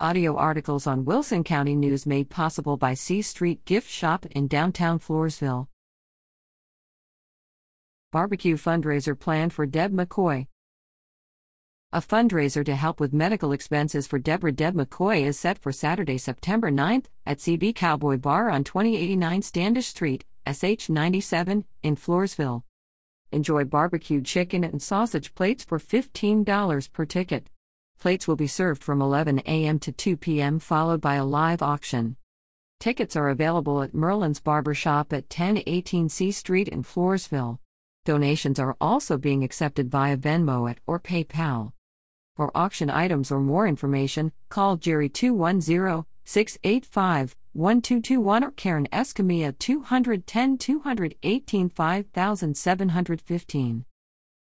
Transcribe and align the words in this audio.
Audio 0.00 0.34
articles 0.34 0.88
on 0.88 1.04
Wilson 1.04 1.44
County 1.44 1.76
News 1.76 2.04
made 2.04 2.28
possible 2.28 2.76
by 2.76 2.94
C 2.94 3.22
Street 3.22 3.64
Gift 3.64 3.88
Shop 3.88 4.26
in 4.26 4.48
downtown 4.48 4.98
Floresville. 4.98 5.68
Barbecue 8.10 8.56
fundraiser 8.56 9.16
planned 9.16 9.52
for 9.52 9.66
Deb 9.66 9.92
McCoy. 9.92 10.48
A 11.92 12.00
fundraiser 12.00 12.64
to 12.64 12.74
help 12.74 12.98
with 12.98 13.12
medical 13.12 13.52
expenses 13.52 14.08
for 14.08 14.18
Deborah 14.18 14.50
Deb 14.50 14.74
McCoy 14.74 15.22
is 15.22 15.38
set 15.38 15.60
for 15.60 15.70
Saturday, 15.70 16.18
September 16.18 16.72
9th 16.72 17.04
at 17.24 17.38
CB 17.38 17.76
Cowboy 17.76 18.16
Bar 18.16 18.50
on 18.50 18.64
2089 18.64 19.42
Standish 19.42 19.86
Street, 19.86 20.24
SH 20.44 20.88
97, 20.88 21.64
in 21.84 21.94
Floresville. 21.94 22.64
Enjoy 23.30 23.62
barbecue 23.62 24.20
chicken 24.20 24.64
and 24.64 24.82
sausage 24.82 25.36
plates 25.36 25.62
for 25.62 25.78
$15 25.78 26.92
per 26.92 27.04
ticket. 27.04 27.48
Plates 27.98 28.28
will 28.28 28.36
be 28.36 28.46
served 28.46 28.82
from 28.82 29.00
11 29.00 29.40
a.m. 29.46 29.78
to 29.78 29.92
2 29.92 30.16
p.m., 30.16 30.58
followed 30.58 31.00
by 31.00 31.14
a 31.14 31.24
live 31.24 31.62
auction. 31.62 32.16
Tickets 32.80 33.16
are 33.16 33.30
available 33.30 33.82
at 33.82 33.94
Merlin's 33.94 34.40
Barber 34.40 34.74
Shop 34.74 35.12
at 35.12 35.24
1018 35.24 36.08
C 36.08 36.30
Street 36.30 36.68
in 36.68 36.82
Floresville. 36.82 37.58
Donations 38.04 38.58
are 38.58 38.76
also 38.80 39.16
being 39.16 39.42
accepted 39.42 39.90
via 39.90 40.16
Venmo 40.16 40.70
at 40.70 40.78
or 40.86 41.00
PayPal. 41.00 41.72
For 42.36 42.50
auction 42.54 42.90
items 42.90 43.30
or 43.30 43.40
more 43.40 43.66
information, 43.66 44.32
call 44.50 44.76
Jerry 44.76 45.08
210 45.08 46.04
685 46.24 47.36
1221 47.52 48.44
or 48.44 48.50
Karen 48.50 48.88
Escamilla 48.92 49.56
210 49.58 50.58
218 50.58 51.68
5715. 51.68 53.84